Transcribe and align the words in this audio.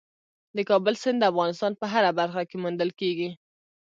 د 0.55 0.57
کابل 0.69 0.93
سیند 1.01 1.17
د 1.21 1.23
افغانستان 1.31 1.71
په 1.79 1.85
هره 1.93 2.11
برخه 2.19 2.41
کې 2.49 2.57
موندل 2.63 2.89
کېږي. 2.99 3.29